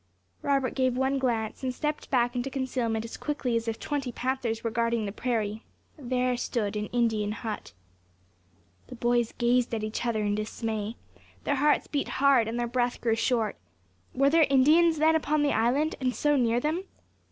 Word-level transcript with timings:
Robert 0.41 0.73
gave 0.73 0.97
one 0.97 1.19
glance, 1.19 1.61
and 1.61 1.71
stepped 1.71 2.09
back 2.09 2.35
into 2.35 2.49
concealment 2.49 3.05
as 3.05 3.17
quickly 3.17 3.55
as 3.55 3.67
if 3.67 3.79
twenty 3.79 4.11
panthers 4.11 4.63
were 4.63 4.71
guarding 4.71 5.05
the 5.05 5.11
prairie. 5.11 5.63
There 5.95 6.35
stood 6.37 6.75
an 6.75 6.87
Indian 6.87 7.31
hut. 7.33 7.73
The 8.87 8.95
boys 8.95 9.31
gazed 9.37 9.75
at 9.75 9.83
each 9.83 10.03
other 10.03 10.23
in 10.23 10.33
dismay; 10.33 10.95
their 11.43 11.57
hearts 11.57 11.85
beat 11.85 12.07
hard, 12.17 12.47
and 12.47 12.59
their 12.59 12.65
breath 12.65 12.99
grew 12.99 13.15
short. 13.15 13.57
Were 14.15 14.31
there 14.31 14.47
Indians 14.49 14.97
then 14.97 15.13
upon 15.15 15.43
the 15.43 15.53
island, 15.53 15.93
and 16.01 16.15
so 16.15 16.35
near 16.35 16.59
them? 16.59 16.85